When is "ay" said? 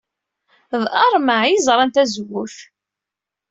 1.43-1.51